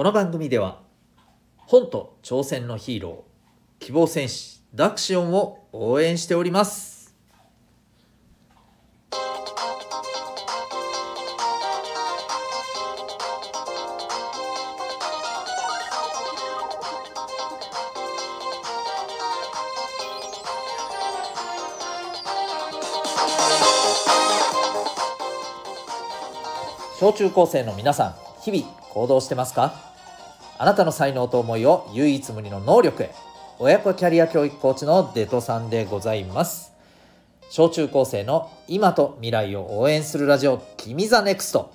[0.00, 0.80] この番組では
[1.58, 7.14] 本と挑戦のヒーロー希望戦士ダクシオンを応援しております。
[26.98, 29.89] 小中高生の皆さん日々行動してますか？
[30.60, 33.14] あなたの才能と思いを唯一無二の能力へ。
[33.58, 36.74] 親子キャリア教育コーチのデトさんでございます。
[37.48, 41.72] 小中高生の今と未来を応援するラジオ君 the NEXT。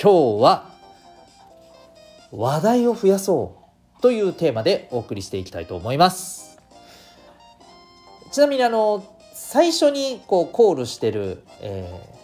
[0.00, 0.70] 今日は
[2.30, 3.56] 話題を増やそ
[3.98, 6.60] うというテーマでお送りしていきたいと思います。
[8.30, 12.15] ちなみにあの最初にこうコールしてる、えー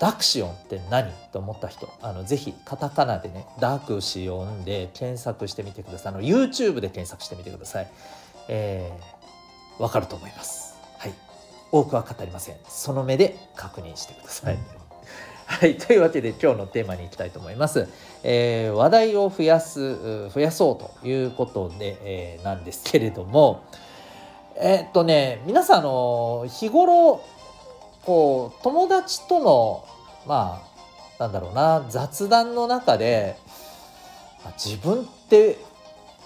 [0.00, 1.12] ダクシオンって何？
[1.30, 6.14] と思った人あのぜひカタカナでねダクシオンで検索してみてください。
[6.14, 7.90] あの YouTube で検索してみてください。
[8.48, 10.74] えー、わかると思います。
[10.98, 11.12] はい。
[11.70, 12.56] 多くは語りません。
[12.66, 14.58] その目で確認してください、
[15.46, 17.86] はい、というわけで今日のテーマに行きたいと思います。
[18.22, 23.60] えー、話題を増やす増やそうということで、えー、なんですけれども。
[24.62, 27.22] えー、っとね皆さんあの日頃
[28.04, 29.84] こう友達との
[30.26, 30.62] ま
[31.18, 33.36] あなんだろうな雑談の中で
[34.62, 35.58] 自分って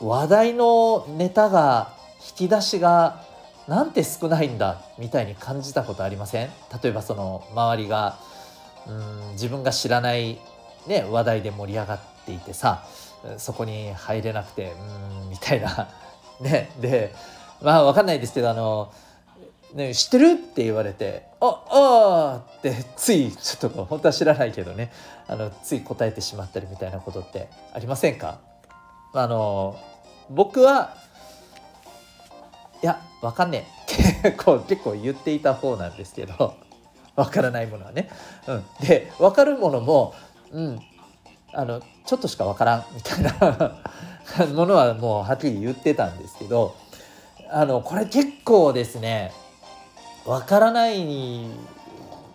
[0.01, 1.93] 話題のネタが
[2.39, 3.25] 引き出しが
[3.67, 6.51] なんて少ないんだみたいに感じたことありません？
[6.83, 8.19] 例えばその周りが
[8.87, 10.39] うん自分が知らない、
[10.87, 12.85] ね、話題で盛り上がっていてさ
[13.39, 14.73] そこに入れなくて
[15.23, 15.89] うんみたいな。
[16.41, 17.15] ねで
[17.63, 18.93] まあ分かんないですけどあの
[19.75, 20.31] ね、知ってる？
[20.33, 24.93] って言われて「ああ」ってついちょっと本当は知らないけどね。
[25.27, 28.39] あのつい答えてしまったりみたいなことってありませんか？
[29.13, 29.77] あの
[30.31, 30.95] 僕は
[32.83, 34.29] いや分かんねえ。
[34.29, 36.55] っ てこう結構言っていた方なんですけど
[37.17, 38.09] 分からないものはね。
[38.47, 40.15] うん、で分かるものも、
[40.53, 40.81] うん、
[41.53, 43.77] あのちょっとしか分からんみたいな
[44.55, 46.77] ものはもうはっきり言ってたんですけど
[47.51, 49.33] あのこれ結構ですね。
[50.27, 51.49] わからないっ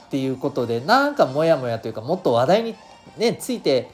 [0.10, 2.76] ていうことでなんかモヤモヤというかもっと話題に
[3.18, 3.90] ねついて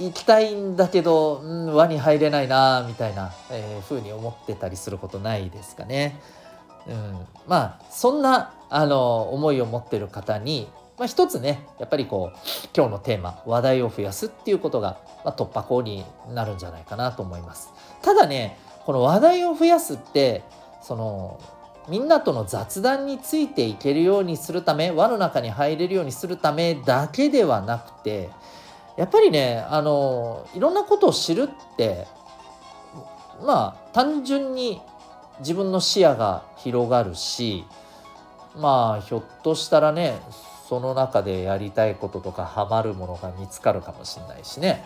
[0.00, 6.18] いきたいんだけど、うん、輪に入れないなみたいな、えー、風に思ってたりすることないですかね。
[6.86, 12.38] うん、まあそんなあの思いを持ってる方に、まあ、一つねやっぱりこう
[12.74, 17.70] 今日のテーマ話題を増やすっていうことが、まあ、突破口になるんじゃないかなと思います。
[18.00, 20.42] ただねこの話題を増やすって
[20.82, 21.40] その
[21.88, 28.30] みんなとの雑談についていけるようにするため輪の中に入れるようにするためだけではなくて
[28.96, 32.06] やっぱりねあのいろんなことを知るって
[33.44, 34.80] まあ単純に
[35.40, 37.64] 自分の視野が広がるし
[38.56, 40.20] まあひょっとしたらね
[40.68, 44.82] その中でやりたいこととかハマるものが見つかるかもしれないしね、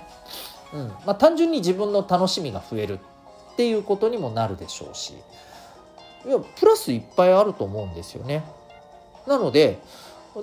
[0.73, 0.89] うん。
[1.07, 2.99] まあ、単純に自分の楽しみが増える
[3.53, 5.15] っていうことにもなるでしょうし。
[6.27, 8.45] いやプラスいっぱいあると思うんですよね。
[9.27, 9.79] なので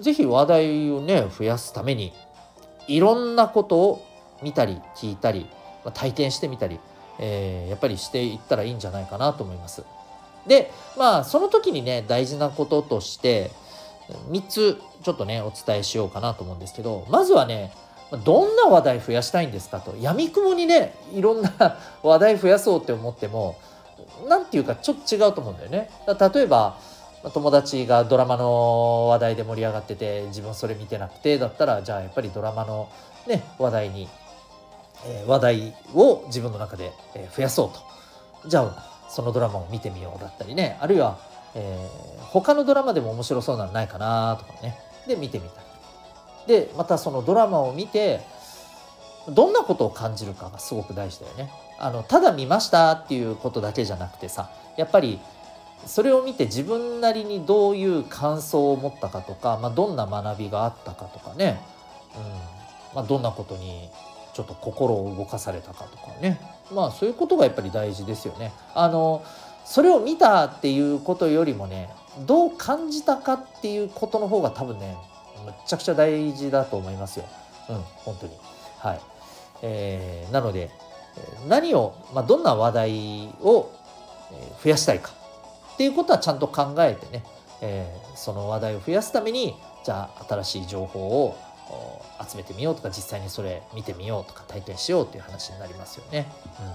[0.01, 2.13] 是非話題をね増やすために
[2.87, 4.05] いろんなことを
[4.41, 5.45] 見たり聞いたり
[5.93, 6.79] 体験してみたり、
[7.19, 9.83] えー、やっぱりしていったらいいんじゃないかなと思います。
[10.47, 13.51] でまあその時にね大事なこととして
[14.29, 17.71] 3つちょっとねお伝えしようかなと思うんですけどまずはね
[18.25, 23.57] どんな話題増やしたいんですかとやみくもにねいろんな話題増やそうって思っても
[24.27, 25.89] 何て言うかちょっと違うと思うんだよね。
[26.07, 26.77] 例えば
[27.33, 32.89] 友達がドラマの話題で盛り上がってて自分それ見てなくてだったらじゃあやっぱりドラマの、
[33.27, 34.09] ね、話題に、
[35.05, 36.91] えー、話題を自分の中で、
[37.35, 41.17] 増やそうとじゃあそのドラマを見てみようだったりねあるいは、
[41.55, 44.77] えー、他のドラマでも面白そうなのないかなとかね
[45.07, 45.67] で見てみたり
[46.47, 48.19] でまたそのドラマを見て
[49.29, 51.62] どんなことを感じるかがすごく大事だよね。
[51.83, 55.19] あのただ見ましたっていうことだけじゃなくてさやっぱり
[55.85, 61.59] それを見て自分なりにどういう感想を持ったかとか、まあ、どんな学びがあったかとかね、
[62.15, 62.95] うん。
[62.95, 63.89] まあ、どんなことに
[64.33, 66.39] ちょっと心を動かされたかとかね。
[66.71, 68.53] まあそういうことがやっぱり大事ですよね。
[68.73, 69.23] あの
[69.65, 71.89] それを見たっていうことよりもね
[72.25, 74.97] どう感じたかっていうことの方が多分ね
[75.45, 77.25] むっちゃくちゃ大事だと思いますよ。
[77.69, 77.75] うん
[78.05, 78.33] 本当に。
[78.79, 79.01] はい。
[79.61, 80.69] えー、なので
[81.47, 83.71] 何を、まあ、どんな話題を
[84.63, 85.11] 増やしたいか
[85.73, 87.23] っていうことはちゃんと考えてね、
[87.61, 91.35] えー、その話題を増やすためにじゃあ新しい情報を
[92.29, 96.31] 集めてみようとか実際にそれ見てみようとか体験しようっていう話になりますよね。
[96.59, 96.65] うん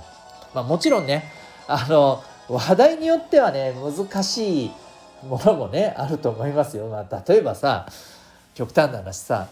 [0.55, 1.31] まあ、もちろんね
[1.69, 4.71] あの話題によってはね難しい
[5.27, 6.87] ものもねあると思いますよ。
[6.89, 7.87] まあ、例えばさ
[8.55, 9.49] 極端な話さ、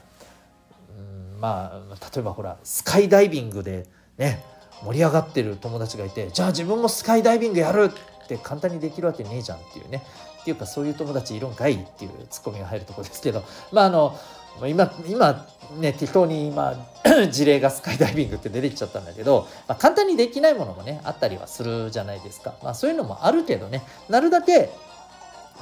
[0.91, 3.87] うん、まあ例えばほらスカイダイビングで
[4.17, 4.43] ね
[4.85, 7.91] 盛り上がってる友達がいてじゃあ自分もスカイダイビングやる
[8.25, 10.03] って簡単にできるわけねえじゃんっていうね。
[10.41, 13.43] っていうかそういう友達いるんかいっていうツッコミが入るとこですけど。
[13.73, 14.17] まああの
[14.65, 15.47] 今今
[15.77, 16.75] ね適当に今
[17.31, 24.71] 事例がスカイダイビングって出てきちゃったんだけど、まあ、簡単にできないものもねあったりはするじゃないですか、まあ、そういうのもあるけどねなるだけ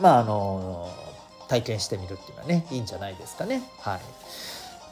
[0.01, 0.89] まああの
[1.49, 3.63] 体験してみるっていうのはねいいんじゃないですかね。
[3.81, 4.01] はい。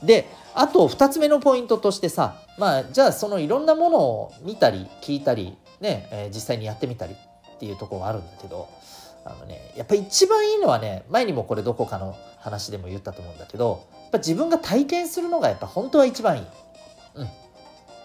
[0.03, 8.69] であと2つ目のポイントとしてさまあじゃあそのいろんなものを見たり聞いたりね、えー、実際にやってみたりっていうところがあるんだけど
[9.25, 16.45] あのねやっぱ一番いいのはね前にもこれどこかの話でも言ったと思うんだけどやっぱ自分が体験するのがやっぱ本当は一番いい。
[17.15, 17.29] うん、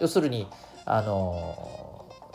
[0.00, 0.46] 要するに
[0.84, 1.88] あの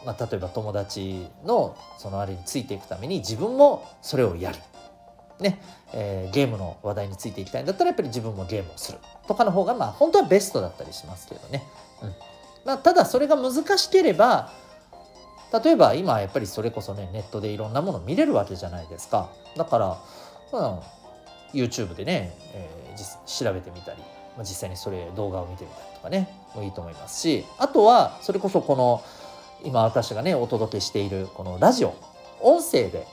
[0.06, 4.58] まあ、例えば友達のそのあれについていくために自分もそれをやる。
[5.40, 5.60] ね
[5.94, 11.64] えー、ゲームの話題についていきたいんだったらやっぱり自分もゲームをするとかの方がまあ本当はベストだったりしますけどね。
[12.02, 12.14] うん
[12.66, 14.52] まあ、ただそれが難しければ
[15.64, 19.98] 例えば今やっぱりそれこそねネットでいろんなもの見れるわけじゃないですかだから、
[20.60, 20.80] うん、
[21.54, 24.00] YouTube でね、えー、調べてみたり、
[24.36, 29.04] まあ、実際にそれ動画を見てみたりとかねもいいと思いますしあとはそれこそこの
[29.64, 31.96] 今私がねお届けしているこのラジオ
[32.42, 33.06] 音声で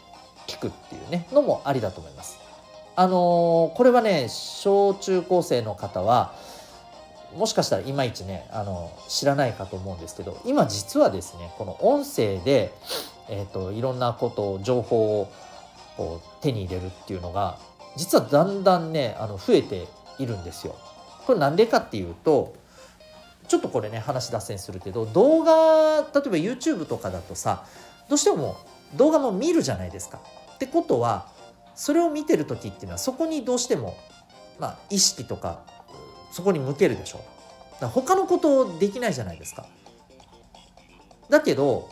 [0.47, 2.40] 聞くっていうねのもありだと思います。
[3.01, 6.35] あのー、これはね小中高生の方は
[7.35, 12.75] もしかしたらいまいちねあの知らないかと思うんですけど今実はですねこの音声で、
[13.31, 15.33] えーと、いろんなことを情報を
[15.97, 17.57] こう手に入れるっていうのが
[17.97, 19.87] 実はだんだんねあの増えて
[20.19, 20.77] いるんですよ。
[21.27, 22.53] これなんでかっていうと
[23.49, 27.65] ちょっとこれね話脱線するけど動画例えば YouTube とかだとさ
[28.11, 28.59] どうしても
[28.95, 30.21] 動画も見るじゃないですか。
[30.57, 31.40] ってことは
[31.81, 33.97] それを見てる時っていうのはそこにどうしても、
[34.59, 35.61] まあ、意識とか
[36.31, 37.25] そこに向けるでしょ。
[37.81, 39.65] だ他のことできないじゃないですか。
[41.31, 41.89] だけど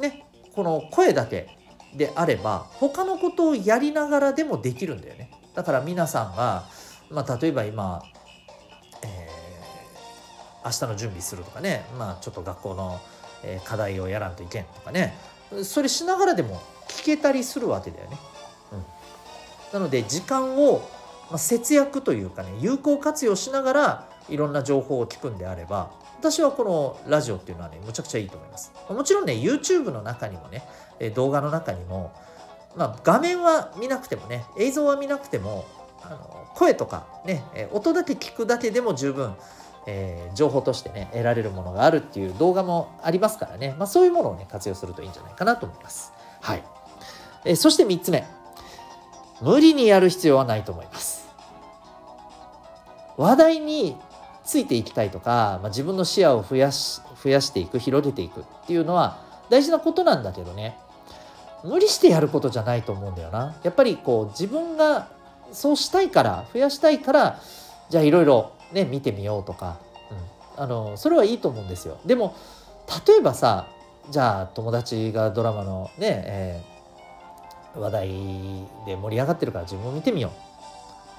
[0.00, 0.24] ね
[0.54, 1.58] この声だけ
[1.94, 5.30] であれば他のことをやりながらでもできるんだよね。
[5.54, 6.64] だから皆さんが、
[7.10, 8.02] まあ、例えば今、
[9.02, 12.98] えー、明日の準備するとかね、まあ、ちょっと学校の、
[13.66, 15.14] 課題をやらんといけんとかね
[15.64, 18.16] それしながらでも聞けたりするわけだよね。
[19.74, 20.88] なので時間を、
[21.36, 28.72] 節約というかね有効活用しながらいろんな情報を聞くんであれば私はこのラジオっていうのはねむちゃくちゃいいと思います。
[28.88, 30.62] もちろんね YouTube の中にもね
[31.14, 32.12] 動画の中にも、
[32.76, 35.64] まあ、画面は見なくてもね映像は見なくても
[36.02, 37.42] あの声とかね
[37.72, 39.34] 音だけ聞くだけでも十分
[39.86, 46.14] えー、情報としてね得られるものがあるっていう動画もありますからね、まあ、そういうものをね活用するといいんじゃないかなと思います。
[46.40, 46.64] はい、
[47.44, 48.24] えー、そして3つ目。
[49.44, 51.28] 無理にやる必要はないと思います。
[53.16, 53.96] 話題に
[54.44, 59.18] ついていきたいとか、まあ、自分の視野を増やし増やしていく広げていくっていうのは
[59.50, 60.76] 大事なことなんだけどね。
[61.62, 63.54] 無理してやることじゃないと思うんだよな。
[63.62, 65.08] やっぱりこう自分が
[65.52, 67.40] そうしたいから増やしたいから
[67.88, 69.78] じゃあいろいろね見てみようとか、
[70.56, 71.98] うん、あのそれはいいと思うんですよ。
[72.04, 72.34] でも
[73.06, 73.66] 例えばさ
[74.10, 76.73] じゃあ友達がドラマのね、えー、
[77.76, 78.08] 話題
[78.86, 80.28] で盛り上がってるから自分も見てみよ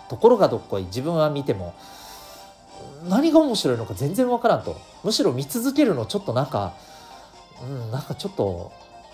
[0.07, 0.09] う。
[0.09, 1.73] ところがどっこい自分は見ても
[3.09, 4.79] 何が面白いのか全然わからんと。
[5.03, 6.73] むしろ見続けるのちょっとなんか
[7.63, 8.71] うんなんかちょっと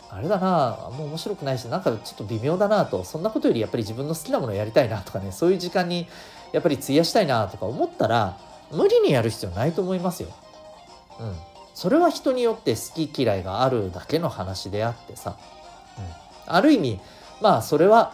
[0.09, 3.03] あれだなもう面白くないしなんかちょっと微妙だなと。
[3.03, 6.07] そんなことよりやっぱり自分の好きなものをやりたいなとかねそういう時間に
[6.51, 8.37] やっぱり費やしたいなとか思ったら
[8.71, 10.29] 無理にやる必要ないと思いますよ。
[11.19, 11.35] うん、
[11.73, 15.37] それは人によって好き嫌いがあるだけの話であってさ、
[15.97, 16.01] う
[16.49, 16.99] ん、ある意味
[17.41, 18.13] まあそれは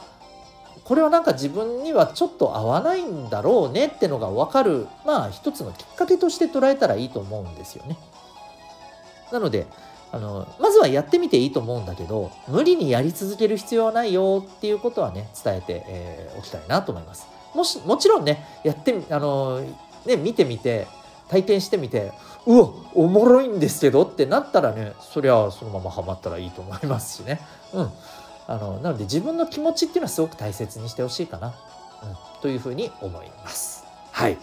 [0.84, 7.98] これはなんか自分にはちょっと合わないんだろうねってのが分かるまあ一つのきっかけとして捉えたらいいと思うんですよね。
[9.31, 9.67] なので
[10.13, 17.27] あのまずはやってみていいと思うんだけど無理にやり続ける必要はないよっていうことはね伝えて、えー、おきたいなと思います。
[17.53, 19.60] もしもちろんねやってあの
[20.05, 20.88] ね見てみて
[21.27, 22.13] 体験してみて
[22.46, 27.41] うわおもろいんですけどってなったらねそりゃそのままハマったらいいと思いますしね。
[27.74, 27.91] うん
[28.48, 31.54] あのなので自分の気持ちっていうのはすごく大切にしてほしいかな、うん、
[32.42, 33.84] というふうに思います。
[34.12, 34.38] はい。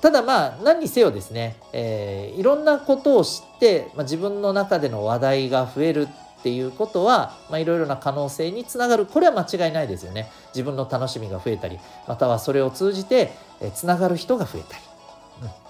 [0.00, 9.04] ただまあ何にせよですね、えー、いろんなことを知って、まあ、自分の中での話題が増えるっていうことは、まあ、いろいろな可能性につながる。
[9.04, 10.30] これは間違いないですよね。
[10.54, 13.32] 自分の楽しみが増えたりまたはそれを通じて
[13.74, 14.82] つながる人が増えたり、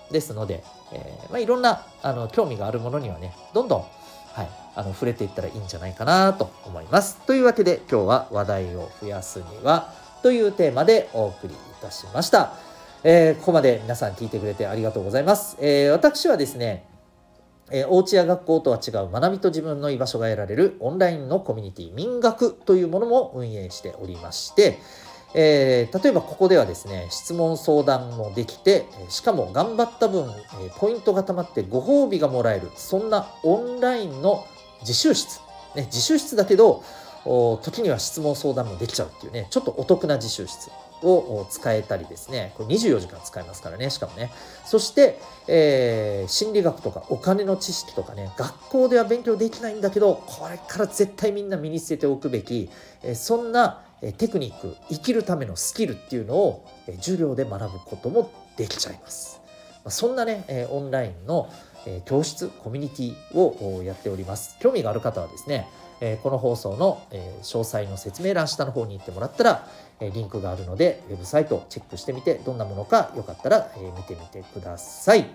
[0.09, 3.85] うん、ですので、えーまあ、いろんなあの興味があるものにはねどんどん、
[4.33, 12.53] はい、あの触れていったらいいんじゃないかなと思いますというわけで今日は話題を増やすにはというテーマでお送りいたしました。
[13.03, 15.57] えー、ここまで皆さん聞いてくれてありがとうございます。
[15.61, 16.85] えー、私はですね、
[17.71, 24.79] えー、お家や学校とは違う学びと自分の居場所が得られるオンラインのコミュニティ民学というものも運営しておりまして、
[25.35, 30.29] えー、例えばここではですね質問相談もできてしかも頑張った分
[30.79, 34.45] ポイントがたまってご褒美がもらえるそんなオンラインの
[34.81, 35.41] 自習室、
[35.77, 36.83] ね、自習室だけど
[37.63, 40.71] 時には質問相談もできちゃうっていうねちょっとお得な自習室
[41.03, 44.31] を使えたりですねこれ24時間使えますからねしかもね。
[44.65, 45.19] そして、
[45.49, 52.71] えー、心理学とかお金の知識とかね学校では勉強できないんだけどこれから絶対みんな身につけておくべき、
[53.03, 53.83] えー、そんな
[54.17, 56.67] テクニック生きるためのスキルっていうのを
[56.99, 59.41] 授業で学ぶこともできちゃいます。
[59.89, 61.51] そんなねオンラインの
[62.05, 64.57] 教室コミュニティをやっております。
[64.61, 65.67] 興味がある方はですね
[66.23, 67.03] この放送の、
[67.43, 69.69] 詳細の説明欄下の方に行ってもらったら、
[70.01, 75.27] リンクがあるのでウェブサイトをチェックしてみてどんなものかよかったら、見てみてください。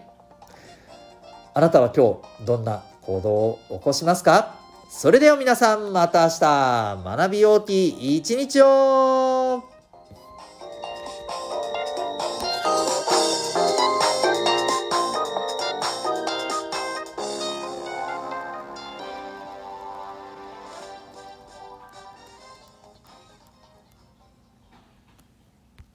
[1.53, 4.55] あなたは今日どんな行動を起こしますか？
[4.97, 9.74] それでは皆さんまた明日学びようて一日を。